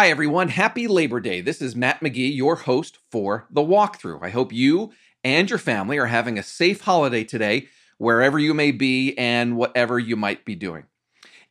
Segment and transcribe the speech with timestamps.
[0.00, 0.48] Hi, everyone.
[0.48, 1.42] Happy Labor Day.
[1.42, 4.22] This is Matt McGee, your host for The Walkthrough.
[4.22, 4.92] I hope you
[5.22, 9.98] and your family are having a safe holiday today, wherever you may be and whatever
[9.98, 10.86] you might be doing.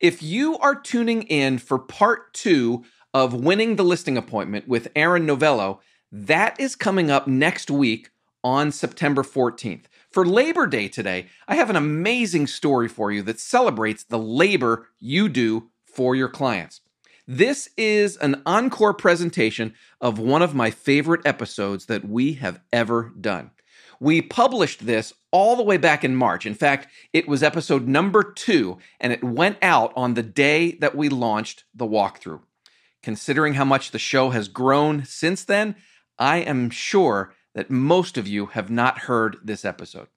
[0.00, 2.82] If you are tuning in for part two
[3.14, 5.78] of Winning the Listing Appointment with Aaron Novello,
[6.10, 8.10] that is coming up next week
[8.42, 9.84] on September 14th.
[10.10, 14.88] For Labor Day today, I have an amazing story for you that celebrates the labor
[14.98, 16.80] you do for your clients.
[17.32, 23.12] This is an encore presentation of one of my favorite episodes that we have ever
[23.20, 23.52] done.
[24.00, 26.44] We published this all the way back in March.
[26.44, 30.96] In fact, it was episode number two, and it went out on the day that
[30.96, 32.40] we launched the walkthrough.
[33.00, 35.76] Considering how much the show has grown since then,
[36.18, 40.08] I am sure that most of you have not heard this episode.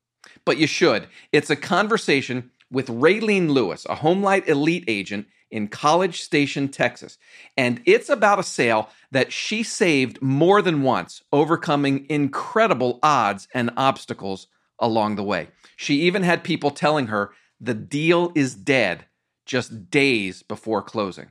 [0.45, 1.07] But you should.
[1.31, 7.19] It's a conversation with Raylene Lewis, a Homelight Elite agent in College Station, Texas.
[7.55, 13.69] And it's about a sale that she saved more than once, overcoming incredible odds and
[13.77, 14.47] obstacles
[14.79, 15.47] along the way.
[15.77, 19.05] She even had people telling her the deal is dead
[19.45, 21.29] just days before closing.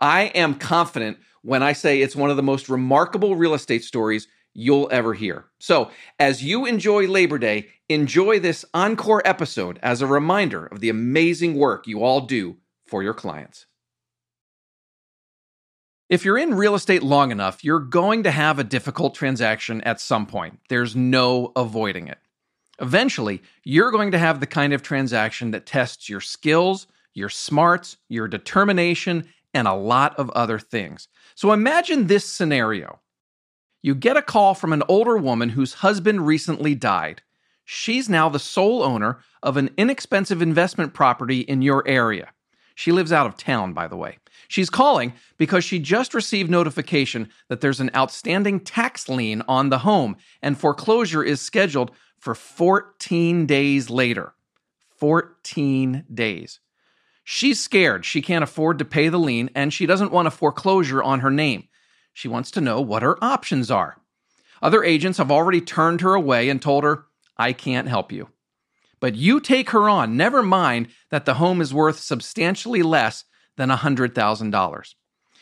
[0.00, 4.28] I am confident when I say it's one of the most remarkable real estate stories
[4.52, 5.46] you'll ever hear.
[5.58, 10.90] So, as you enjoy Labor Day, enjoy this encore episode as a reminder of the
[10.90, 12.58] amazing work you all do
[12.88, 13.66] for your clients.
[16.08, 20.00] If you're in real estate long enough, you're going to have a difficult transaction at
[20.00, 20.58] some point.
[20.70, 22.18] There's no avoiding it.
[22.80, 27.98] Eventually, you're going to have the kind of transaction that tests your skills, your smarts,
[28.08, 31.08] your determination, and a lot of other things.
[31.34, 33.00] So imagine this scenario.
[33.82, 37.22] You get a call from an older woman whose husband recently died.
[37.64, 42.32] She's now the sole owner of an inexpensive investment property in your area.
[42.78, 44.18] She lives out of town, by the way.
[44.46, 49.78] She's calling because she just received notification that there's an outstanding tax lien on the
[49.78, 54.32] home, and foreclosure is scheduled for 14 days later.
[54.94, 56.60] 14 days.
[57.24, 61.02] She's scared she can't afford to pay the lien, and she doesn't want a foreclosure
[61.02, 61.66] on her name.
[62.14, 63.96] She wants to know what her options are.
[64.62, 68.28] Other agents have already turned her away and told her, I can't help you.
[69.00, 73.24] But you take her on, never mind that the home is worth substantially less
[73.56, 74.94] than $100,000.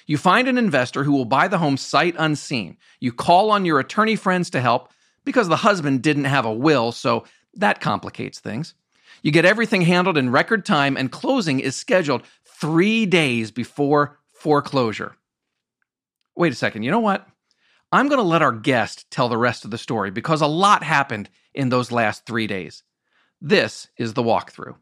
[0.06, 2.77] You find an investor who will buy the home sight unseen.
[3.00, 4.91] You call on your attorney friends to help
[5.25, 7.25] because the husband didn't have a will, so
[7.55, 8.75] that complicates things.
[9.22, 15.16] You get everything handled in record time, and closing is scheduled three days before foreclosure.
[16.37, 17.27] Wait a second, you know what?
[17.91, 20.83] I'm going to let our guest tell the rest of the story because a lot
[20.83, 22.83] happened in those last three days.
[23.42, 24.76] This is the walkthrough.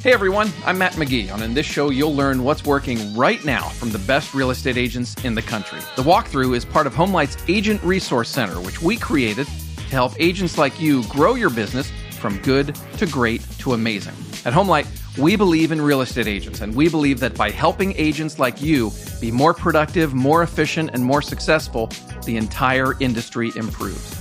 [0.00, 3.68] Hey everyone, I'm Matt McGee, and in this show, you'll learn what's working right now
[3.68, 5.80] from the best real estate agents in the country.
[5.96, 10.56] The walkthrough is part of Homelight's Agent Resource Center, which we created to help agents
[10.56, 14.14] like you grow your business from good to great to amazing.
[14.46, 14.86] At Homelight,
[15.18, 18.92] we believe in real estate agents, and we believe that by helping agents like you
[19.20, 21.90] be more productive, more efficient, and more successful,
[22.24, 24.14] the entire industry improves.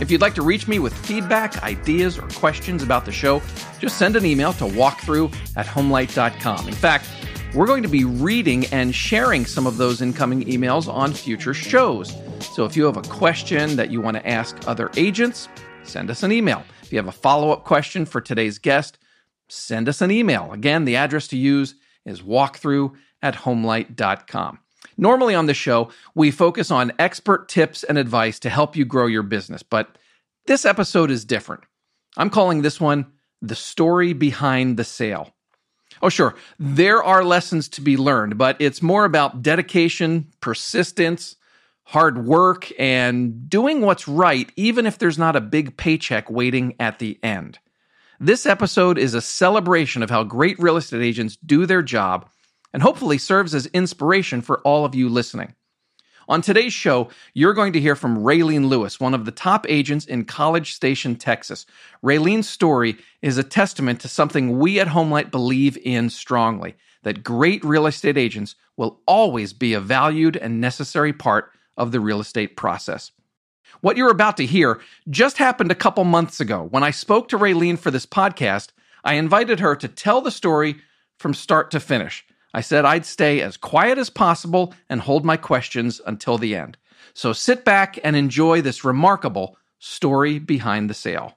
[0.00, 3.40] If you'd like to reach me with feedback, ideas, or questions about the show,
[3.78, 6.68] just send an email to walkthrough at homelight.com.
[6.68, 7.08] In fact,
[7.54, 12.14] we're going to be reading and sharing some of those incoming emails on future shows.
[12.54, 15.48] So if you have a question that you want to ask other agents,
[15.84, 16.64] send us an email.
[16.82, 18.98] If you have a follow up question for today's guest,
[19.52, 20.52] send us an email.
[20.52, 21.74] Again, the address to use
[22.04, 22.92] is walkthrough
[23.22, 24.58] at homelight.com.
[24.96, 29.06] Normally on the show, we focus on expert tips and advice to help you grow
[29.06, 29.96] your business, but
[30.46, 31.62] this episode is different.
[32.16, 33.06] I'm calling this one
[33.40, 35.32] The Story Behind the Sale.
[36.02, 41.36] Oh, sure, there are lessons to be learned, but it's more about dedication, persistence,
[41.84, 46.98] hard work, and doing what's right, even if there's not a big paycheck waiting at
[46.98, 47.58] the end.
[48.24, 52.28] This episode is a celebration of how great real estate agents do their job
[52.72, 55.56] and hopefully serves as inspiration for all of you listening.
[56.28, 60.06] On today's show, you're going to hear from Raylene Lewis, one of the top agents
[60.06, 61.66] in College Station, Texas.
[62.00, 67.64] Raylene's story is a testament to something we at Homelight believe in strongly that great
[67.64, 72.56] real estate agents will always be a valued and necessary part of the real estate
[72.56, 73.10] process.
[73.80, 76.68] What you're about to hear just happened a couple months ago.
[76.70, 78.68] When I spoke to Raylene for this podcast,
[79.02, 80.76] I invited her to tell the story
[81.18, 82.24] from start to finish.
[82.54, 86.76] I said I'd stay as quiet as possible and hold my questions until the end.
[87.14, 91.32] So sit back and enjoy this remarkable story behind the sale.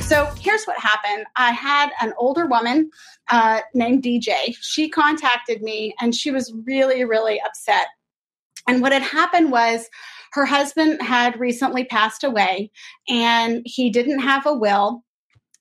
[0.00, 1.26] So here's what happened.
[1.36, 2.90] I had an older woman
[3.28, 4.56] uh, named DJ.
[4.60, 7.86] She contacted me and she was really, really upset.
[8.68, 9.88] And what had happened was
[10.32, 12.70] her husband had recently passed away
[13.08, 15.04] and he didn't have a will.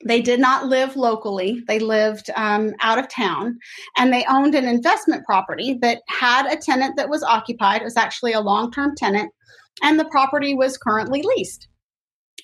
[0.06, 1.62] They did not live locally.
[1.68, 3.58] They lived um, out of town
[3.98, 7.82] and they owned an investment property that had a tenant that was occupied.
[7.82, 9.32] It was actually a long term tenant
[9.82, 11.68] and the property was currently leased.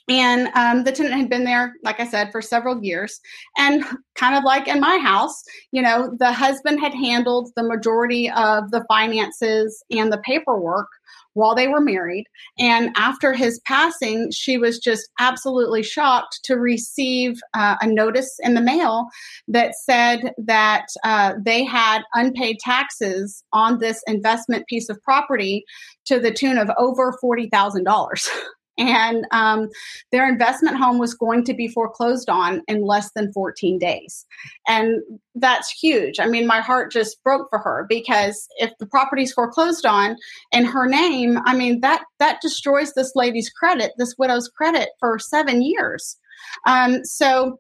[0.10, 3.22] And um, the tenant had been there, like I said, for several years.
[3.58, 3.86] And
[4.16, 8.72] kind of like in my house, you know, the husband had handled the majority of
[8.72, 10.88] the finances and the paperwork
[11.34, 12.26] while they were married.
[12.58, 18.56] And after his passing, she was just absolutely shocked to receive uh, a notice in
[18.56, 19.08] the mail
[19.48, 25.64] that said that uh, they had unpaid taxes on this investment piece of property
[26.06, 28.28] to the tune of over $40,000.
[28.80, 29.70] and um,
[30.12, 34.26] their investment home was going to be foreclosed on in less than 14 days.
[34.68, 35.02] And
[35.36, 36.20] that's huge.
[36.20, 40.16] I mean, my heart just broke for her because if the property's foreclosed on
[40.52, 45.20] in her name, I mean that that destroys this lady's credit, this widow's credit for
[45.20, 46.18] seven years.
[46.66, 47.60] Um, so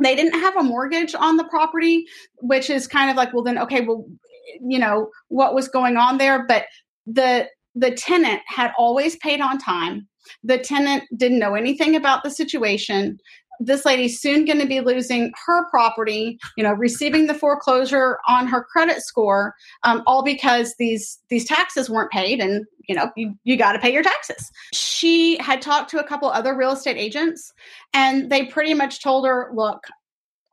[0.00, 2.06] they didn't have a mortgage on the property,
[2.40, 4.06] which is kind of like, well, then okay, well,
[4.60, 6.64] you know what was going on there, but
[7.06, 10.08] the the tenant had always paid on time
[10.42, 13.18] the tenant didn't know anything about the situation.
[13.60, 18.46] This lady's soon going to be losing her property, you know, receiving the foreclosure on
[18.46, 23.34] her credit score, um, all because these these taxes weren't paid, and you know, you,
[23.42, 24.50] you got to pay your taxes.
[24.72, 27.52] She had talked to a couple other real estate agents,
[27.92, 29.84] and they pretty much told her, "Look,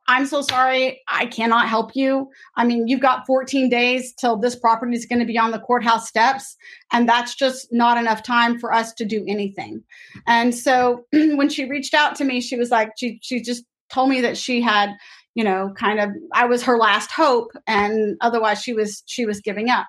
[0.07, 1.02] I'm so sorry.
[1.07, 2.30] I cannot help you.
[2.56, 5.60] I mean, you've got 14 days till this property is going to be on the
[5.60, 6.56] courthouse steps.
[6.92, 9.84] And that's just not enough time for us to do anything.
[10.28, 14.10] And so when she reached out to me, she was like, she, she just told
[14.10, 14.92] me that she had,
[15.34, 17.52] you know, kind of, I was her last hope.
[17.66, 19.88] And otherwise she was, she was giving up.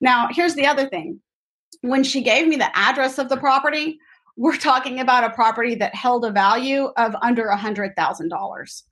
[0.00, 1.20] Now, here's the other thing.
[1.82, 3.98] When she gave me the address of the property,
[4.36, 8.84] we're talking about a property that held a value of under a hundred thousand dollars.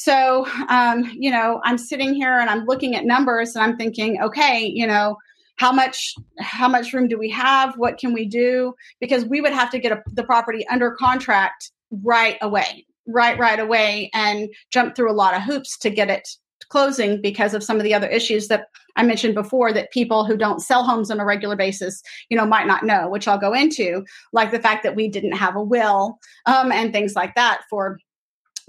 [0.00, 4.22] So, um, you know, I'm sitting here and I'm looking at numbers and I'm thinking,
[4.22, 5.16] okay, you know,
[5.56, 7.76] how much how much room do we have?
[7.76, 8.74] What can we do?
[9.00, 13.58] Because we would have to get a, the property under contract right away, right right
[13.58, 16.28] away, and jump through a lot of hoops to get it
[16.68, 20.36] closing because of some of the other issues that I mentioned before that people who
[20.36, 23.52] don't sell homes on a regular basis, you know, might not know, which I'll go
[23.52, 27.62] into, like the fact that we didn't have a will um, and things like that
[27.68, 27.98] for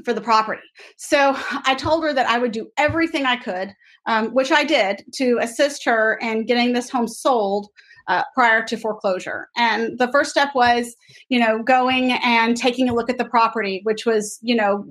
[0.06, 0.62] for the property.
[0.98, 1.36] So
[1.66, 3.74] I told her that I would do everything I could,
[4.06, 7.68] um, which I did, to assist her in getting this home sold
[8.10, 9.50] uh, prior to foreclosure.
[9.56, 10.96] And the first step was,
[11.30, 14.84] you know, going and taking a look at the property, which was, you know,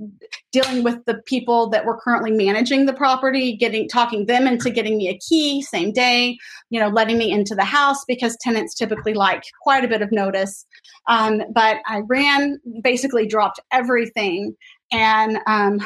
[0.52, 4.96] dealing with the people that were currently managing the property, getting talking them into getting
[4.96, 6.38] me a key same day,
[6.70, 10.12] you know, letting me into the house because tenants typically like quite a bit of
[10.12, 10.64] notice.
[11.08, 14.55] Um, but I ran, basically dropped everything
[14.93, 15.81] and um,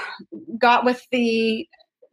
[0.58, 1.66] got with the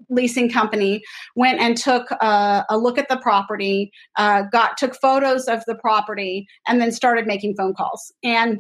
[0.10, 1.02] leasing company
[1.36, 5.76] went and took a, a look at the property uh, got took photos of the
[5.76, 8.60] property and then started making phone calls and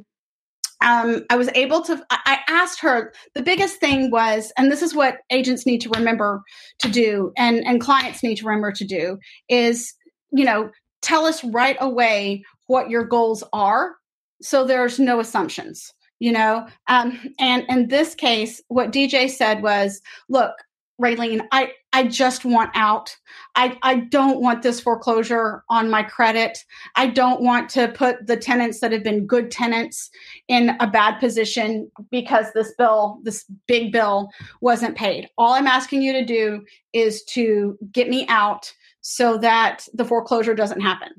[0.81, 2.02] um, I was able to.
[2.10, 3.12] I asked her.
[3.36, 6.42] The biggest thing was, and this is what agents need to remember
[6.80, 9.18] to do, and and clients need to remember to do
[9.50, 9.94] is,
[10.32, 10.70] you know,
[11.01, 13.96] tell us right away what your goals are,
[14.42, 16.68] so there's no assumptions you know?
[16.88, 20.54] Um, and in this case what dj said was look
[21.02, 23.16] raylene i i just want out.
[23.56, 26.58] I i don't want this foreclosure on my credit.
[26.96, 30.10] I don't want to put the tenants that have been good tenants
[30.48, 34.30] in a bad position because this bill this big bill
[34.62, 35.30] wasn't paid.
[35.38, 38.72] All i'm asking you to do is to get me out
[39.02, 41.10] so that the foreclosure doesn't happen.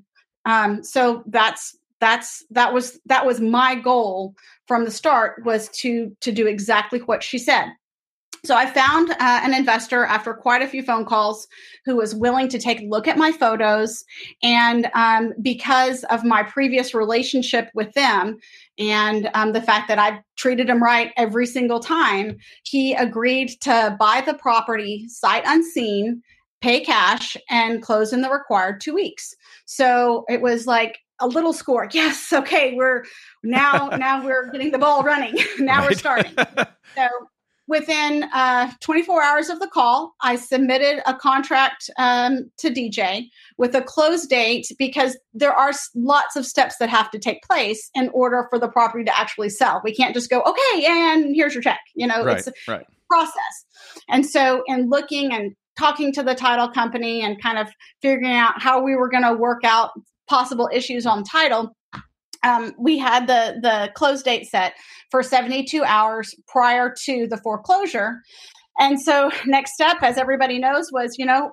[0.45, 4.35] Um, so that's that's that was that was my goal
[4.67, 7.67] from the start was to to do exactly what she said.
[8.43, 11.47] So i found uh, an investor after quite a few phone calls
[11.85, 14.03] who was willing to take a look at my photos
[14.43, 18.39] and um, because of my previous relationship with them
[18.79, 23.95] and um, the fact that i treated him right every single time he agreed to
[24.01, 26.23] buy the property sight unseen
[26.61, 29.35] pay cash and close in the required two weeks.
[29.65, 31.89] So it was like a little score.
[31.93, 33.05] Yes, okay, we're
[33.43, 35.37] now now we're getting the ball running.
[35.59, 35.91] now right.
[35.91, 36.33] we're starting.
[36.97, 37.09] so
[37.69, 43.77] within uh, 24 hours of the call, I submitted a contract um, to DJ with
[43.77, 48.11] a close date because there are lots of steps that have to take place in
[48.13, 49.81] order for the property to actually sell.
[49.85, 51.81] We can't just go, okay, and here's your check.
[51.95, 52.87] You know, right, it's a right.
[53.09, 53.65] process.
[54.09, 57.69] And so, in looking and talking to the title company and kind of
[58.03, 59.91] figuring out how we were going to work out
[60.31, 61.77] possible issues on title,
[62.43, 64.75] um, we had the the close date set
[65.11, 68.23] for 72 hours prior to the foreclosure.
[68.79, 71.51] And so, next step, as everybody knows, was you know,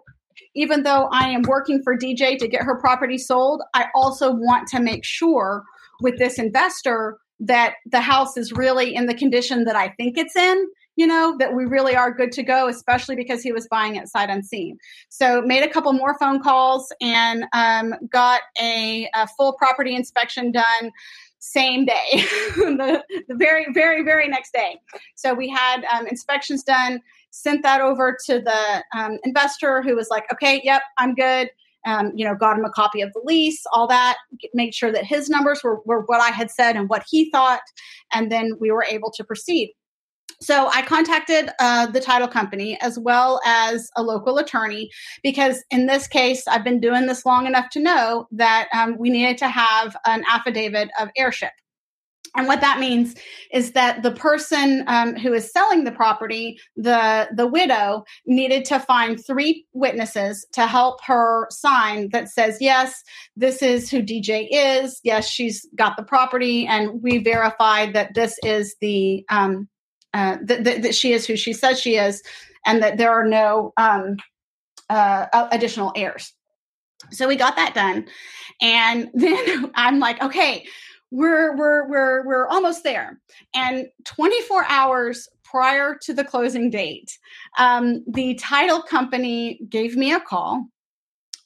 [0.56, 4.68] even though I am working for DJ to get her property sold, I also want
[4.70, 5.64] to make sure
[6.00, 10.36] with this investor that the house is really in the condition that I think it's
[10.36, 10.68] in
[10.98, 14.10] you know, that we really are good to go, especially because he was buying it
[14.10, 14.78] sight unseen.
[15.10, 20.52] So made a couple more phone calls and um, got a, a full property inspection
[20.52, 20.92] done
[21.40, 21.94] same day,
[22.56, 24.80] the, the, very, very, very next day.
[25.16, 27.00] So we had um, inspections done,
[27.30, 31.52] sent that over to the um, investor who was like, okay, yep, I'm good.
[31.86, 34.18] Um, you know, got him a copy of the lease, all that,
[34.54, 37.62] made sure that his numbers were, were what I had said and what he thought.
[38.12, 39.74] And then we were able to proceed.
[40.40, 44.90] So I contacted uh, the title company as well as a local attorney
[45.24, 49.10] because in this case, I've been doing this long enough to know that um, we
[49.10, 51.52] needed to have an affidavit of heirship.
[52.36, 53.16] And what that means
[53.52, 58.80] is that the person um, who is selling the property, the the widow, needed to
[58.80, 63.02] find three witnesses to help her sign that says, yes,
[63.36, 65.00] this is who DJ is.
[65.04, 69.68] Yes, she's got the property, and we verified that this is the um,
[70.18, 72.24] uh, that, that, that, she is who she says she is,
[72.66, 74.18] and that there are no um,
[74.90, 76.34] uh, additional heirs.
[77.12, 78.08] So we got that done,
[78.60, 80.66] and then I'm like, okay,
[81.12, 83.20] we're we're we're we're almost there.
[83.54, 87.16] And 24 hours prior to the closing date,
[87.60, 90.66] um, the title company gave me a call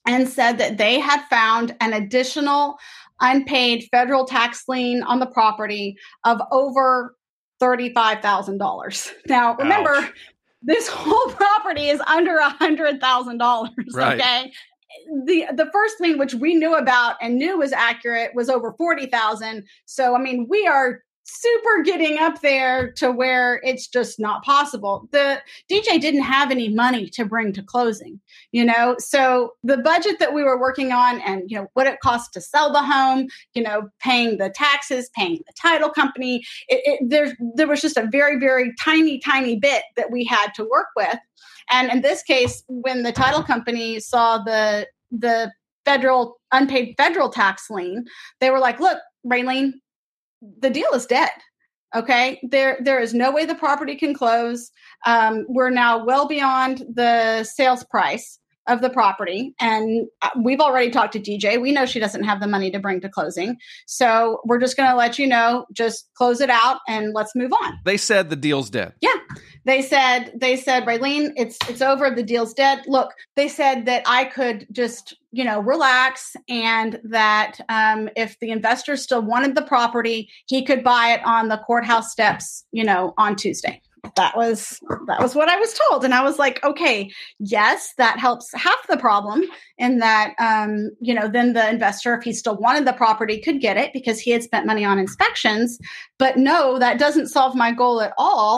[0.08, 2.78] and said that they had found an additional
[3.20, 7.16] unpaid federal tax lien on the property of over
[7.62, 9.12] $35,000.
[9.28, 10.14] Now, remember, Ouch.
[10.62, 13.70] this whole property is under a $100,000.
[13.94, 14.20] Right.
[14.20, 14.52] Okay.
[15.26, 19.66] The the first thing which we knew about and knew was accurate was over 40,000.
[19.86, 21.02] So I mean, we are
[21.32, 25.08] super getting up there to where it's just not possible.
[25.12, 28.20] The DJ didn't have any money to bring to closing,
[28.52, 28.96] you know.
[29.00, 32.42] So the budget that we were working on and you know what it cost to
[32.42, 37.36] sell the home, you know, paying the taxes, paying the title company, it, it, there
[37.56, 41.18] there was just a very very tiny tiny bit that we had to work with.
[41.70, 45.52] And in this case, when the title company saw the the
[45.86, 48.06] federal unpaid federal tax lien,
[48.40, 49.74] they were like, "Look, Raylene,
[50.60, 51.30] the deal is dead.
[51.94, 54.72] Okay, there there is no way the property can close.
[55.06, 60.90] Um, we're now well beyond the sales price of the property, and uh, we've already
[60.90, 61.62] talked to DJ.
[61.62, 63.58] We know she doesn't have the money to bring to closing,
[63.88, 65.66] so we're just going to let you know.
[65.74, 67.78] Just close it out and let's move on.
[67.84, 68.94] They said the deal's dead.
[69.02, 69.16] Yeah,
[69.66, 72.10] they said they said Raylene, it's it's over.
[72.10, 72.84] The deal's dead.
[72.88, 78.52] Look, they said that I could just you know relax and that um, if the
[78.52, 82.66] investor still wanted the property, he could buy it on the courthouse steps.
[82.72, 83.82] You know, on Tuesday
[84.16, 88.20] that was that was what I was told, and I was like, okay, yes, that
[88.20, 89.44] helps half the problem
[89.78, 93.62] in that um, you know then the investor, if he still wanted the property, could
[93.62, 95.80] get it because he had spent money on inspections.
[96.18, 98.58] But no, that doesn't solve my goal at all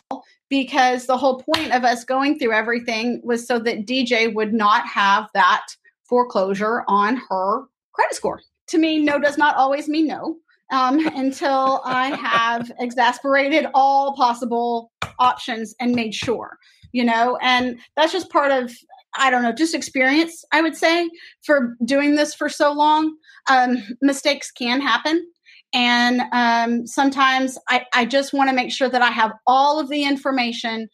[0.54, 4.86] because the whole point of us going through everything was so that DJ would not
[4.86, 5.66] have that
[6.08, 8.40] foreclosure on her credit score.
[8.68, 10.36] To me, no does not always mean no.
[10.72, 16.60] Um, until I have exasperated all possible options and made sure,
[16.92, 18.72] you know, and that's just part of,
[19.18, 21.10] I don't know, just experience, I would say,
[21.44, 23.16] for doing this for so long.
[23.50, 25.26] Um, mistakes can happen.
[25.74, 29.90] And um, sometimes I, I just want to make sure that I have all of
[29.90, 30.88] the information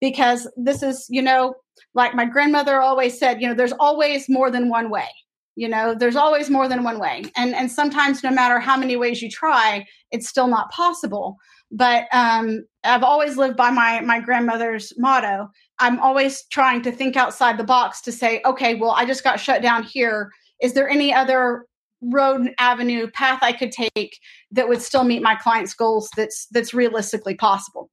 [0.00, 1.54] because this is, you know,
[1.94, 5.08] like my grandmother always said, you know, there's always more than one way.
[5.56, 7.24] You know, there's always more than one way.
[7.34, 11.36] And and sometimes no matter how many ways you try, it's still not possible.
[11.72, 15.48] But um, I've always lived by my my grandmother's motto.
[15.78, 19.40] I'm always trying to think outside the box to say, okay, well, I just got
[19.40, 20.30] shut down here.
[20.60, 21.64] Is there any other
[22.02, 24.18] road avenue path i could take
[24.50, 27.90] that would still meet my client's goals that's that's realistically possible.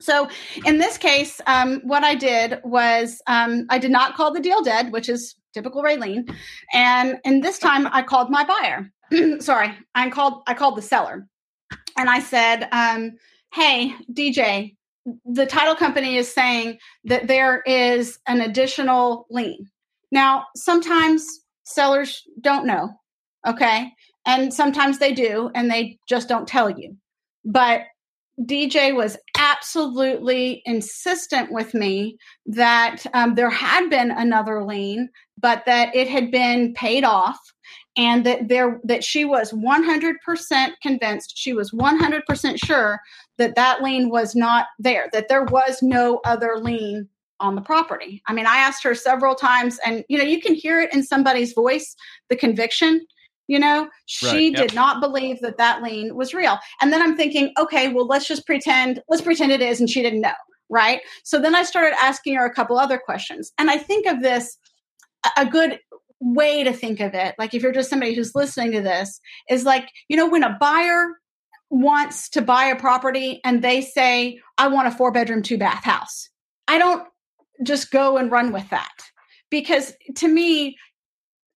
[0.00, 0.28] So
[0.66, 4.62] in this case um, what i did was um, i did not call the deal
[4.62, 6.34] dead which is typical raylene
[6.72, 8.90] and and this time i called my buyer.
[9.40, 11.26] Sorry i called i called the seller
[11.96, 13.12] and i said um,
[13.52, 14.74] hey dj
[15.24, 19.68] the title company is saying that there is an additional lien.
[20.10, 21.26] Now, sometimes
[21.64, 22.90] sellers don't know,
[23.46, 23.92] okay?
[24.26, 26.96] And sometimes they do, and they just don't tell you.
[27.44, 27.82] But
[28.40, 35.94] DJ was absolutely insistent with me that um, there had been another lien, but that
[35.94, 37.38] it had been paid off
[37.96, 43.00] and that there that she was 100% convinced she was 100% sure
[43.38, 47.08] that that lien was not there that there was no other lien
[47.40, 50.54] on the property i mean i asked her several times and you know you can
[50.54, 51.94] hear it in somebody's voice
[52.30, 53.04] the conviction
[53.52, 53.88] you know?
[54.06, 54.68] She right, yep.
[54.68, 56.58] did not believe that that lien was real.
[56.80, 60.02] And then i'm thinking okay well let's just pretend let's pretend it is and she
[60.02, 60.32] didn't know
[60.70, 61.00] right?
[61.22, 63.52] So then i started asking her a couple other questions.
[63.58, 64.56] And i think of this
[65.36, 65.78] a good
[66.20, 69.64] way to think of it like if you're just somebody who's listening to this is
[69.64, 71.08] like you know when a buyer
[71.70, 75.82] wants to buy a property and they say i want a four bedroom two bath
[75.82, 76.28] house
[76.68, 77.06] i don't
[77.62, 78.92] just go and run with that.
[79.50, 80.76] Because to me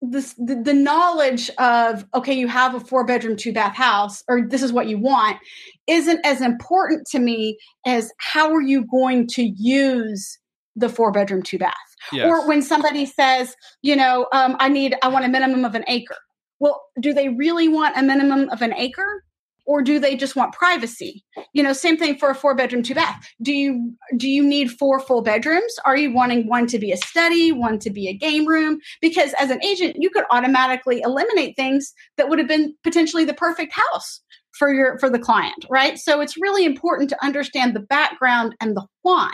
[0.03, 4.43] this the, the, knowledge of okay you have a four bedroom two bath house or
[4.43, 5.39] this is what you want
[5.87, 7.57] isn't as important to me
[7.87, 10.39] as how are you going to use
[10.75, 11.77] the four bedroom two bath?
[12.13, 12.27] Yes.
[12.27, 15.85] or when somebody says you know um, i need i want a minimum of an
[15.87, 16.17] acre.
[16.59, 19.23] Well do they really want a minimum of an acre
[19.65, 21.25] or do they just want privacy?
[21.53, 23.29] You know same thing for a four bedroom two bath.
[23.41, 25.75] Do you do you need four full bedrooms?
[25.85, 28.79] Are you wanting one to be a study one to be a game room?
[29.01, 33.35] Because as an agent you could automatically eliminate things that would have been potentially the
[33.35, 34.21] perfect house
[34.59, 35.99] for your for the client right?
[35.99, 39.31] So it's really important to understand the background and the why.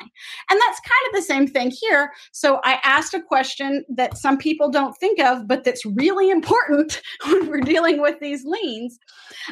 [0.51, 2.13] And that's kind of the same thing here.
[2.33, 7.01] So i asked a question that some people don't think of but that's really important
[7.27, 8.99] when we're dealing with these liens.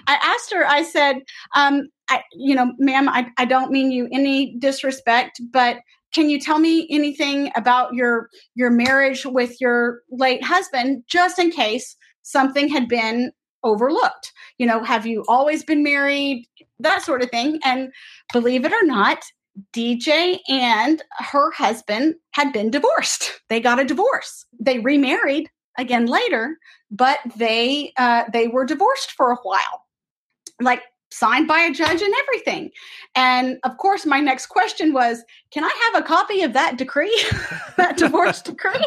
[0.07, 1.17] I asked her i said
[1.55, 5.79] um, I, you know ma'am I, I don't mean you any disrespect but
[6.15, 11.51] can you tell me anything about your your marriage with your late husband just in
[11.51, 13.33] case something had been
[13.67, 14.33] overlooked.
[14.59, 16.47] You know, have you always been married?
[16.79, 17.59] That sort of thing.
[17.65, 17.93] And
[18.33, 19.19] believe it or not,
[19.73, 23.33] DJ and her husband had been divorced.
[23.49, 24.45] They got a divorce.
[24.59, 26.59] They remarried again later,
[26.91, 29.85] but they uh, they were divorced for a while,
[30.61, 32.71] like signed by a judge and everything.
[33.15, 37.17] And of course, my next question was, "Can I have a copy of that decree,
[37.77, 38.83] that divorce decree?"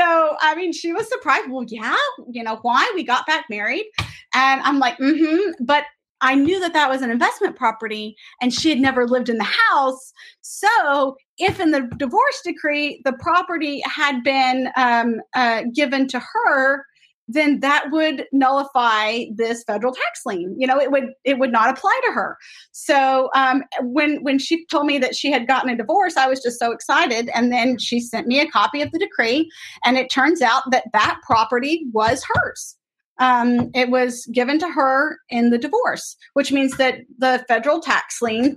[0.00, 1.50] So I mean, she was surprised.
[1.50, 1.96] Well, yeah,
[2.30, 3.86] you know why we got back married,
[4.34, 5.64] and I'm like, mm-hmm.
[5.64, 5.84] But
[6.20, 9.52] I knew that that was an investment property, and she had never lived in the
[9.70, 10.12] house.
[10.40, 16.84] So if in the divorce decree the property had been um, uh, given to her,
[17.28, 20.54] then that would nullify this federal tax lien.
[20.58, 22.36] You know, it would it would not apply to her.
[22.72, 26.42] So um, when when she told me that she had gotten a divorce, I was
[26.42, 27.30] just so excited.
[27.34, 29.50] And then she sent me a copy of the decree,
[29.84, 32.76] and it turns out that that property was hers.
[33.18, 38.20] Um, it was given to her in the divorce, which means that the federal tax
[38.20, 38.56] lien,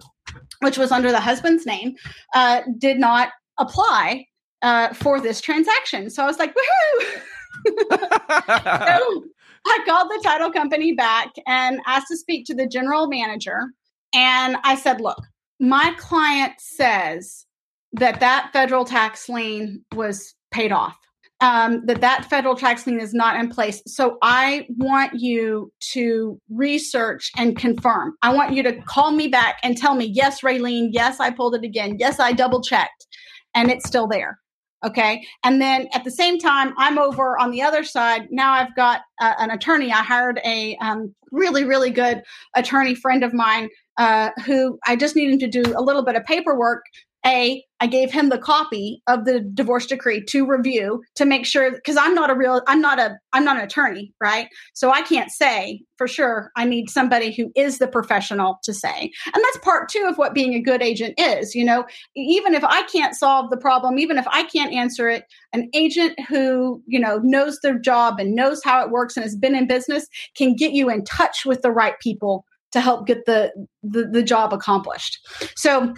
[0.59, 1.95] which was under the husband's name,
[2.35, 4.25] uh, did not apply
[4.61, 6.09] uh, for this transaction.
[6.09, 7.21] So I was like, woohoo!
[7.67, 9.23] so
[9.65, 13.67] I called the title company back and asked to speak to the general manager.
[14.13, 15.21] And I said, look,
[15.59, 17.45] my client says
[17.93, 20.95] that that federal tax lien was paid off.
[21.41, 23.81] Um, that that federal tax lien is not in place.
[23.87, 28.15] So I want you to research and confirm.
[28.21, 31.55] I want you to call me back and tell me, yes, Raylene, yes, I pulled
[31.55, 31.95] it again.
[31.97, 33.07] Yes, I double checked
[33.55, 34.39] and it's still there.
[34.85, 35.25] Okay.
[35.43, 38.27] And then at the same time, I'm over on the other side.
[38.31, 39.91] Now I've got uh, an attorney.
[39.91, 42.23] I hired a um, really, really good
[42.55, 46.23] attorney friend of mine uh, who I just needed to do a little bit of
[46.23, 46.83] paperwork
[47.29, 51.71] a i gave him the copy of the divorce decree to review to make sure
[51.71, 54.47] because i'm not a real i'm not a i'm not an attorney right?
[54.73, 59.11] So i can't say for sure i need somebody who is the professional to say.
[59.25, 61.85] And that's part two of what being a good agent is you know?
[62.15, 66.19] Even if i can't solve the problem even if i can't answer it an agent
[66.27, 69.67] who you know knows their job and knows how it works and has been in
[69.67, 73.51] business can get you in touch with the right people to help get the,
[73.83, 75.19] the, the job accomplished.
[75.55, 75.93] So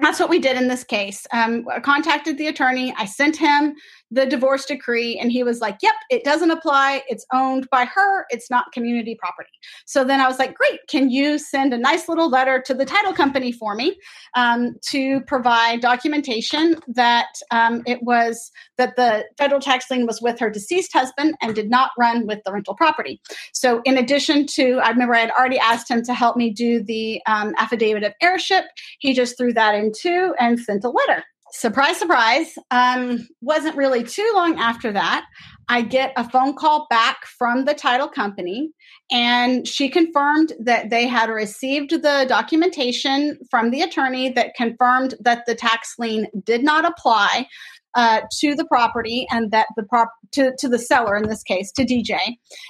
[0.00, 1.26] that's what we did in this case.
[1.32, 2.94] Um, I contacted the attorney.
[2.96, 3.74] I sent him
[4.10, 7.02] the divorce decree and he was like, Yep, it doesn't apply.
[7.08, 8.26] It's owned by her.
[8.30, 9.50] It's not community property.
[9.86, 12.84] So then I was like, Great, can you send a nice little letter to the
[12.84, 13.96] title company for me
[14.34, 20.38] um, to provide documentation that um, it was that the federal tax lien was with
[20.38, 23.20] her deceased husband and did not run with the rental property.
[23.52, 26.82] So, in addition to, I remember I had already asked him to help me do
[26.82, 28.64] the um, affidavit of heirship.
[29.00, 34.02] He just threw that in too and sent a letter surprise, surprise, um, wasn't really
[34.04, 35.24] too long after that.
[35.68, 38.70] I get a phone call back from the title company,
[39.10, 45.44] and she confirmed that they had received the documentation from the attorney that confirmed that
[45.46, 47.46] the tax lien did not apply
[47.94, 51.72] uh, to the property and that the prop to, to the seller in this case
[51.72, 52.18] to DJ,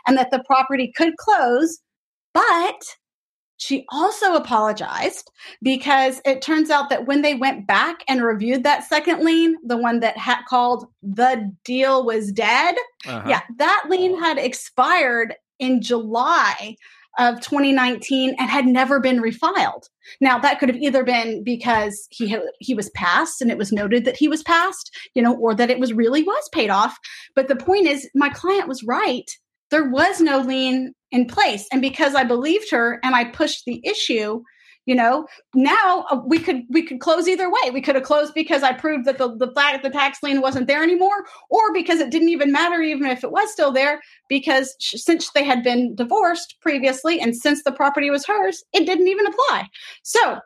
[0.07, 1.79] and that the property could close,
[2.35, 2.81] but
[3.59, 5.31] she also apologized
[5.63, 9.77] because it turns out that when they went back and reviewed that second lien, the
[9.77, 13.29] one that had called the deal was dead, uh-huh.
[13.29, 16.77] yeah, that lien had expired in July
[17.19, 19.89] of 2019 and had never been refiled.
[20.21, 23.73] Now that could have either been because he had, he was passed and it was
[23.73, 26.97] noted that he was passed, you know, or that it was really was paid off.
[27.35, 29.29] But the point is my client was right.
[29.71, 31.67] There was no lien in place.
[31.73, 34.43] And because I believed her and I pushed the issue,
[34.89, 37.71] you know, now uh, we could we could close either way.
[37.71, 40.67] We could have closed because I proved that the the fact the tax lien wasn't
[40.67, 44.01] there anymore, or because it didn't even matter, even if it was still there,
[44.31, 49.09] because since they had been divorced previously and since the property was hers, it didn't
[49.09, 49.69] even apply.
[50.05, 50.39] So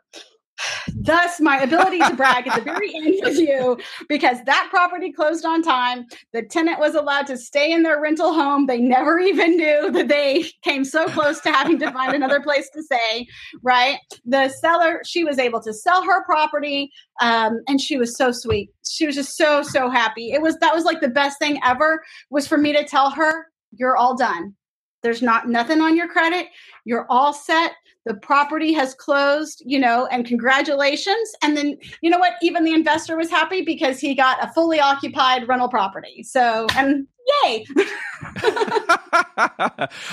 [0.95, 5.45] Thus, my ability to brag at the very end of you because that property closed
[5.45, 6.05] on time.
[6.31, 8.67] The tenant was allowed to stay in their rental home.
[8.67, 12.69] They never even knew that they came so close to having to find another place
[12.71, 13.27] to stay,
[13.61, 13.97] right?
[14.25, 18.69] The seller, she was able to sell her property um, and she was so sweet.
[18.87, 20.31] She was just so, so happy.
[20.31, 23.47] It was, that was like the best thing ever was for me to tell her,
[23.71, 24.55] you're all done.
[25.01, 26.47] There's not nothing on your credit.
[26.85, 27.73] You're all set
[28.05, 31.33] the property has closed, you know, and congratulations.
[31.41, 32.33] And then, you know what?
[32.41, 36.23] Even the investor was happy because he got a fully occupied rental property.
[36.23, 37.07] So, and
[37.43, 37.65] yay.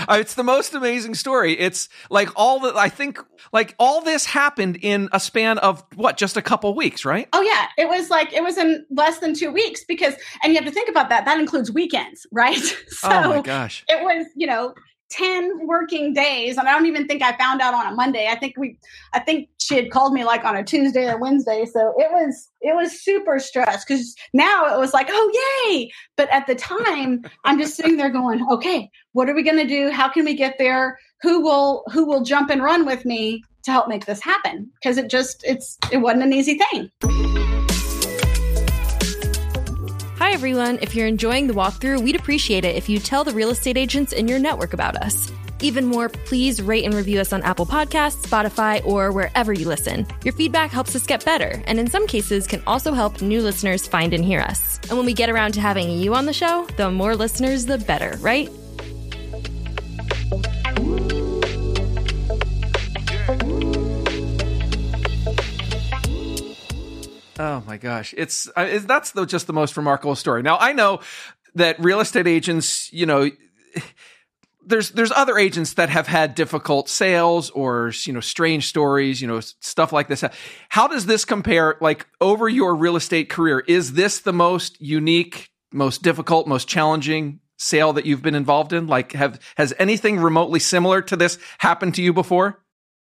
[0.09, 1.59] Uh, it's the most amazing story.
[1.59, 3.19] It's like all the, I think,
[3.53, 7.29] like all this happened in a span of what, just a couple weeks, right?
[7.33, 7.67] Oh, yeah.
[7.79, 10.73] It was like, it was in less than two weeks because, and you have to
[10.73, 11.25] think about that.
[11.25, 12.57] That includes weekends, right?
[12.57, 13.85] so oh my gosh.
[13.89, 14.75] It was, you know,
[15.11, 18.29] 10 working days and i don't even think i found out on a monday.
[18.31, 18.77] I think we
[19.13, 22.49] i think she had called me like on a tuesday or wednesday so it was
[22.61, 25.91] it was super stressed because now it was like oh yay!
[26.17, 29.67] But at the time i'm just sitting there going okay what are we going to
[29.67, 29.91] do?
[29.91, 30.99] How can we get there?
[31.23, 34.71] Who will who will jump and run with me to help make this happen?
[34.75, 37.50] Because it just it's it wasn't an easy thing
[40.31, 40.79] Hi, everyone.
[40.81, 44.13] If you're enjoying the walkthrough, we'd appreciate it if you tell the real estate agents
[44.13, 45.33] in your network about us.
[45.61, 50.07] Even more, please rate and review us on Apple Podcasts, Spotify, or wherever you listen.
[50.23, 53.89] Your feedback helps us get better, and in some cases, can also help new listeners
[53.89, 54.79] find and hear us.
[54.89, 57.79] And when we get around to having you on the show, the more listeners, the
[57.79, 58.49] better, right?
[67.41, 70.43] Oh my gosh, it's, uh, that's the, just the most remarkable story.
[70.43, 71.01] Now I know
[71.55, 73.31] that real estate agents, you know,
[74.67, 79.27] there's there's other agents that have had difficult sales or you know strange stories, you
[79.27, 80.23] know, stuff like this.
[80.69, 81.79] How does this compare?
[81.81, 87.41] Like over your real estate career, is this the most unique, most difficult, most challenging
[87.57, 88.87] sale that you've been involved in?
[88.87, 92.63] Like, have has anything remotely similar to this happened to you before?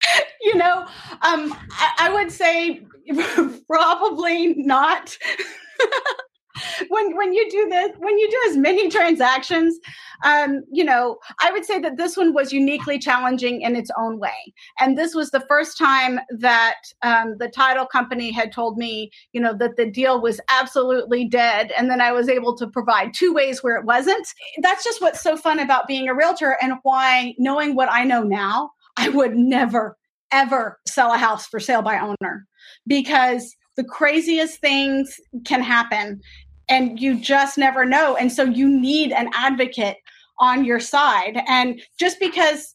[0.45, 0.81] You know,
[1.23, 2.85] um, I, I would say
[3.69, 5.17] probably not.
[6.89, 9.79] when when you do this, when you do as many transactions,
[10.25, 14.19] um, you know, I would say that this one was uniquely challenging in its own
[14.19, 14.55] way.
[14.79, 19.41] And this was the first time that um, the title company had told me, you
[19.41, 23.33] know, that the deal was absolutely dead, and then I was able to provide two
[23.33, 24.27] ways where it wasn't.
[24.63, 28.23] That's just what's so fun about being a realtor, and why knowing what I know
[28.23, 29.97] now, I would never
[30.33, 32.47] ever sell a house for sale by owner
[32.87, 36.21] because the craziest things can happen
[36.69, 38.17] and you just never know.
[38.17, 39.97] And so you need an advocate
[40.39, 41.41] on your side.
[41.49, 42.75] And just because,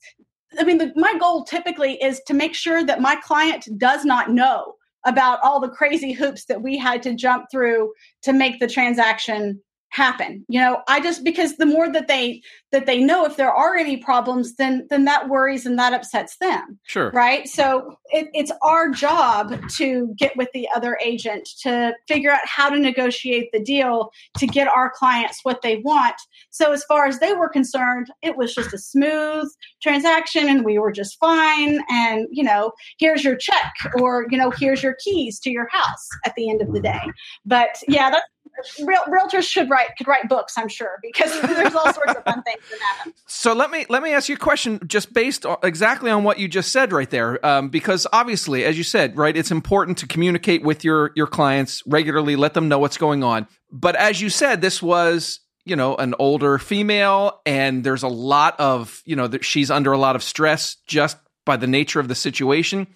[0.60, 4.32] I mean, the, my goal typically is to make sure that my client does not
[4.32, 7.92] know about all the crazy hoops that we had to jump through
[8.24, 10.82] to make the transaction happen you know?
[10.88, 14.56] I just because the more that they that they know if there are any problems
[14.56, 17.12] then then that worries and that upsets them sure.
[17.12, 17.48] right?
[17.48, 22.70] So it, it's our job to get with the other agent to figure out how
[22.70, 26.16] to negotiate the deal to get our clients what they want.
[26.52, 29.50] So as far as they were concerned it was just a smooth
[29.82, 34.52] transaction and we were just fine and you know here's your check or you know
[34.52, 37.02] here's your keys to your house at the end of the day.
[37.46, 38.26] But yeah that's
[38.84, 42.44] Real, realtors should write could write books, I'm sure, because there's all sorts of fun
[42.44, 43.14] things that happen.
[43.28, 46.40] So let me let me ask you a question, just based on, exactly on what
[46.40, 50.08] you just said right there, um, because obviously, as you said, right, it's important to
[50.08, 53.48] communicate with your your clients regularly, let them know what's going on.
[53.72, 58.60] But as you said, this was you know an older female, and there's a lot
[58.60, 62.08] of you know that she's under a lot of stress just by the nature of
[62.08, 62.88] the situation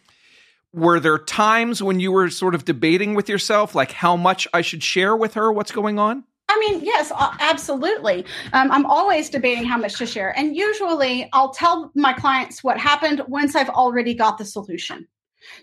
[0.73, 4.61] were there times when you were sort of debating with yourself like how much i
[4.61, 8.25] should share with her what's going on I mean, yes, absolutely.
[8.51, 10.37] Um, I'm always debating how much to share.
[10.37, 15.07] And usually I'll tell my clients what happened once I've already got the solution.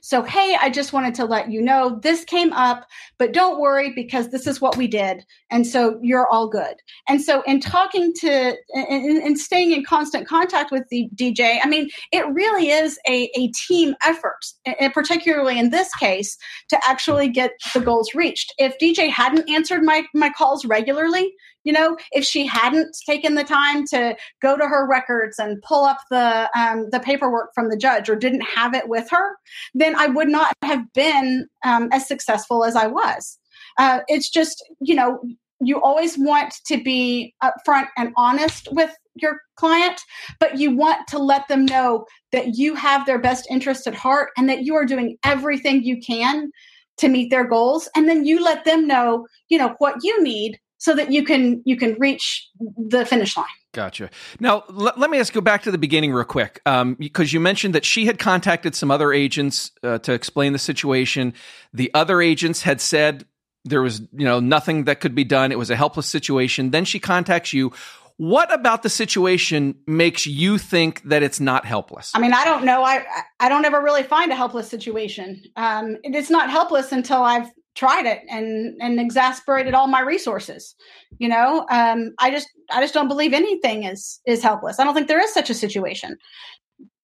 [0.02, 2.86] So, hey, I just wanted to let you know this came up,
[3.18, 5.24] but don't worry because this is what we did.
[5.50, 6.76] And so you're all good.
[7.08, 11.88] And so, in talking to and, staying in constant contact with the DJ, I mean,
[12.12, 16.36] it really is a, a team effort, and particularly in this case,
[16.68, 18.52] to actually get the goals reached.
[18.58, 21.32] If DJ hadn't answered my, my calls regularly,
[21.64, 25.84] you know if she hadn't taken the time to go to her records and pull
[25.84, 29.36] up the um, the paperwork from the judge or didn't have it with her
[29.74, 33.38] then i would not have been um, as successful as i was
[33.78, 35.20] uh, it's just you know
[35.60, 40.00] you always want to be upfront and honest with your client,
[40.38, 44.30] but you want to let them know that you have their best interest at heart
[44.36, 46.50] and that you are doing everything you can
[46.96, 47.88] to meet their goals.
[47.94, 51.62] And then you let them know, you know, what you need so that you can
[51.64, 53.46] you can reach the finish line.
[53.72, 54.10] Gotcha.
[54.40, 57.38] Now, l- let me ask you back to the beginning real quick, um, because you
[57.38, 61.34] mentioned that she had contacted some other agents uh, to explain the situation.
[61.72, 63.26] The other agents had said
[63.64, 65.52] there was, you know, nothing that could be done.
[65.52, 66.70] It was a helpless situation.
[66.70, 67.72] Then she contacts you.
[68.16, 72.10] What about the situation makes you think that it's not helpless?
[72.14, 72.82] I mean, I don't know.
[72.82, 73.04] I
[73.38, 75.42] I don't ever really find a helpless situation.
[75.56, 80.74] Um, it's not helpless until I've tried it and and exasperated all my resources
[81.20, 81.66] you know?
[81.70, 84.80] Um, i just i just don't believe anything is is helpless.
[84.80, 86.16] I don't think there is such a situation.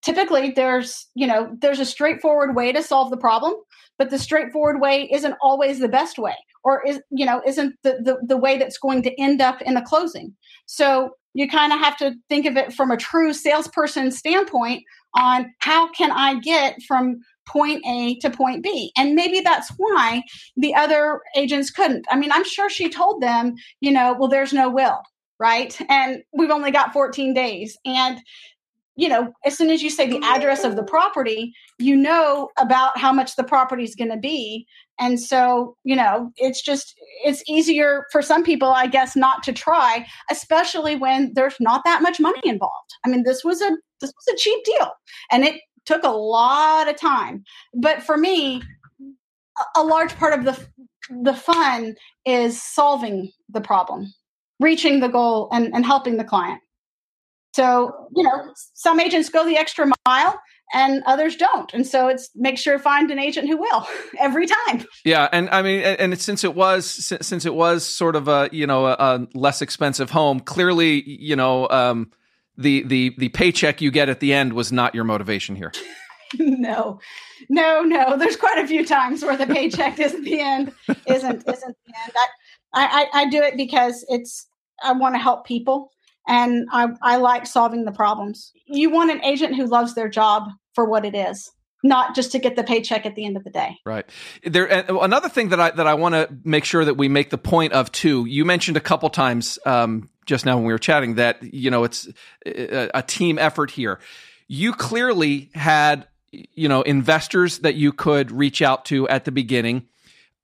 [0.02, 3.54] Typically there's you know there's a straightforward way to solve the problem
[3.98, 7.92] but the straightforward way isn't always the best way or is you know isn't the
[8.06, 10.34] the, the way that's going to end up in a closing.
[10.66, 14.82] So you kind of have to think of it from a true salesperson standpoint
[15.14, 18.92] on how can i get from point A to point B.
[18.96, 20.22] And maybe that's why
[20.56, 22.06] the other agents couldn't.
[22.10, 25.00] I mean, I'm sure she told them, you know, well, there's no will,
[25.38, 25.78] right?
[25.88, 27.76] And we've only got 14 days.
[27.84, 28.20] And
[28.96, 32.98] you know, as soon as you say the address of the property, you know about
[32.98, 34.66] how much the property is going to be.
[34.98, 39.52] And so, you know, it's just, it's easier for some people, I guess, not to
[39.52, 42.94] try, especially when there's not that much money involved.
[43.04, 44.90] I mean, this was a, this was a cheap deal
[45.30, 47.44] and it took a lot of time.
[47.74, 48.62] But for me,
[49.74, 50.66] a large part of the
[51.08, 51.94] the fun
[52.24, 54.12] is solving the problem,
[54.58, 56.60] reaching the goal, and, and helping the client.
[57.54, 60.40] So, you know, some agents go the extra mile
[60.74, 61.72] and others don't.
[61.72, 63.86] And so it's make sure find an agent who will
[64.18, 64.84] every time.
[65.04, 65.28] Yeah.
[65.32, 68.86] And I mean, and since it was, since it was sort of a, you know,
[68.86, 72.10] a, a less expensive home, clearly, you know, um,
[72.58, 75.72] the the the paycheck you get at the end was not your motivation here.
[76.38, 77.00] no,
[77.48, 78.16] no, no.
[78.16, 80.72] There's quite a few times where the paycheck isn't the end.
[81.06, 82.12] Isn't isn't the end.
[82.74, 84.46] I, I I do it because it's
[84.82, 85.90] I want to help people
[86.26, 88.52] and I I like solving the problems.
[88.66, 91.50] You want an agent who loves their job for what it is
[91.86, 93.78] not just to get the paycheck at the end of the day.
[93.84, 94.06] Right.
[94.44, 97.38] There another thing that I that I want to make sure that we make the
[97.38, 98.26] point of too.
[98.26, 101.84] You mentioned a couple times um, just now when we were chatting that you know
[101.84, 102.08] it's
[102.44, 103.98] a, a team effort here.
[104.48, 109.88] You clearly had you know investors that you could reach out to at the beginning.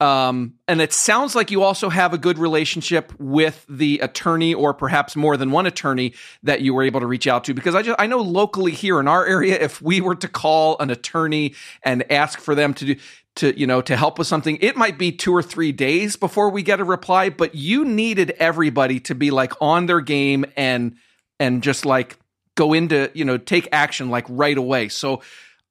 [0.03, 4.73] Um, and it sounds like you also have a good relationship with the attorney, or
[4.73, 6.13] perhaps more than one attorney
[6.43, 7.53] that you were able to reach out to.
[7.53, 10.77] Because I just I know locally here in our area, if we were to call
[10.79, 12.95] an attorney and ask for them to do
[13.35, 16.51] to you know to help with something it might be two or three days before
[16.51, 20.95] we get a reply but you needed everybody to be like on their game and
[21.39, 22.19] and just like
[22.53, 25.19] go into you know take action like right away so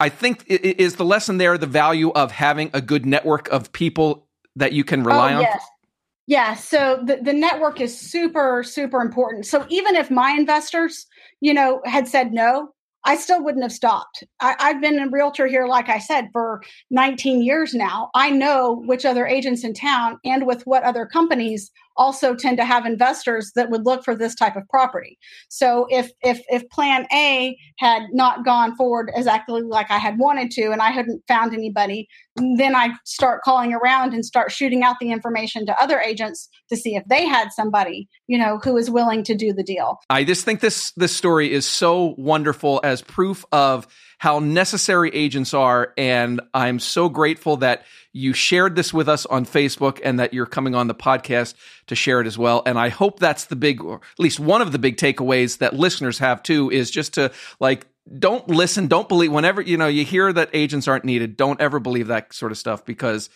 [0.03, 4.27] i think is the lesson there the value of having a good network of people
[4.57, 5.63] that you can rely oh, on yes.
[6.29, 9.45] Yeah, so the, the network is super, super important.
[9.45, 11.07] So even if my investors,
[11.41, 12.73] you know, had said no,
[13.05, 14.23] I still wouldn't have stopped.
[14.41, 18.11] I, have been a realtor here, like I said, for 19 years now.
[18.15, 22.65] I know which other agents in town and with what other companies also tend to
[22.65, 25.19] have investors that would look for this type of property.
[25.49, 30.51] So if if if plan A had not gone forward exactly like I had wanted
[30.53, 34.97] to and I hadn't found anybody, then I start calling around and start shooting out
[35.01, 38.91] the information to other agents to see if they had somebody, you know, who is
[38.91, 39.99] willing to do the deal.
[40.09, 43.87] I just think this this story is so wonderful as proof of
[44.23, 49.45] how necessary agents are and I'm so grateful that you shared this with us on
[49.45, 51.55] Facebook and that you're coming on the podcast
[51.89, 52.63] to share it as well.
[52.65, 55.75] And I hope that's the big, or at least one of the big takeaways that
[55.75, 60.05] listeners have too, is just to like, don't listen, don't believe whenever, you know, you
[60.05, 63.29] hear that agents aren't needed, don't ever believe that sort of stuff because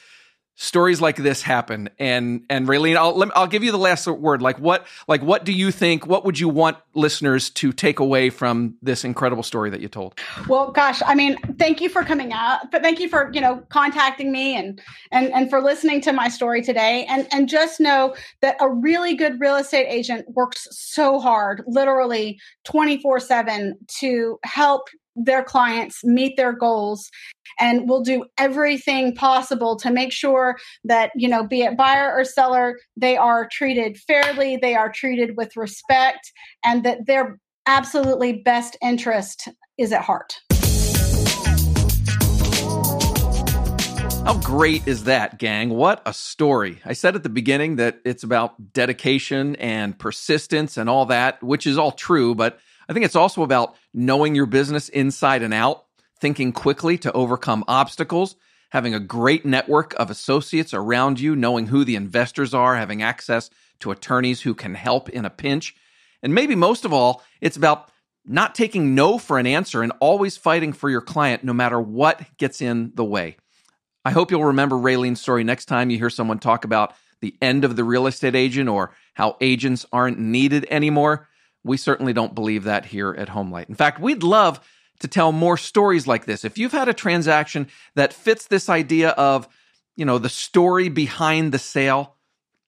[0.57, 1.89] stories like this happen.
[1.99, 4.43] And and Raylene I'll let, I'll give you the last word.
[4.43, 8.31] Like what like what do you think what would you want listeners to take away
[8.31, 10.19] from this incredible story that you told?
[10.49, 13.63] Well gosh I mean thank you for coming out but thank you for you know
[13.69, 14.81] contacting me and
[15.13, 17.07] and and for listening to my story today.
[17.09, 22.41] And and just know that a really good real estate agent works so hard literally
[22.67, 27.11] 24/7 to help their clients meet their goals
[27.59, 32.25] and we'll do everything possible to make sure that you know be it buyer or
[32.25, 36.33] seller they are treated fairly they are treated with respect
[36.65, 39.49] and that their absolutely best interest
[39.79, 40.37] is at heart
[44.27, 45.71] How great is that, gang?
[45.71, 46.81] What a story.
[46.85, 51.65] I said at the beginning that it's about dedication and persistence and all that, which
[51.65, 55.85] is all true, but I think it's also about knowing your business inside and out,
[56.21, 58.37] thinking quickly to overcome obstacles,
[58.71, 63.51] having a great network of associates around you, knowing who the investors are, having access
[63.81, 65.75] to attorneys who can help in a pinch.
[66.23, 67.91] And maybe most of all, it's about
[68.25, 72.21] not taking no for an answer and always fighting for your client no matter what
[72.39, 73.37] gets in the way.
[74.05, 77.65] I hope you'll remember Raylene's story next time you hear someone talk about the end
[77.65, 81.29] of the real estate agent or how agents aren't needed anymore.
[81.67, 83.69] We certainly don't believe that here at Homelight.
[83.69, 84.61] In fact, we'd love
[85.01, 86.45] to tell more stories like this.
[86.45, 89.49] If you've had a transaction that fits this idea of,
[89.97, 92.15] you know, the story behind the sale,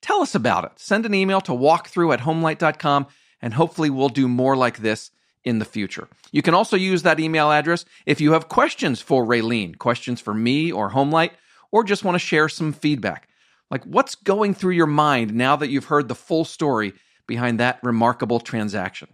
[0.03, 0.73] tell us about it.
[0.77, 3.07] Send an email to walkthrough at homelight.com
[3.41, 5.11] and hopefully we'll do more like this
[5.45, 6.09] in the future.
[6.33, 10.35] You can also use that email address if you have questions for Raylene, questions for
[10.35, 11.31] me or Homelight,
[11.71, 13.29] or just want to share some feedback.
[13.71, 16.95] Like what's going through your mind now that you've heard the full story
[17.29, 19.09] behind that remarkable transaction.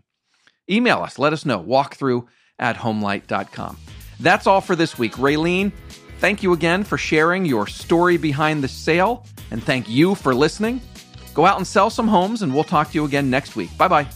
[0.70, 2.26] Email us, let us know, walkthrough
[2.58, 3.76] at homelight.com.
[4.20, 5.12] That's all for this week.
[5.14, 5.72] Raylene,
[6.20, 10.80] thank you again for sharing your story behind the sale, and thank you for listening.
[11.34, 13.76] Go out and sell some homes, and we'll talk to you again next week.
[13.76, 14.08] Bye bye.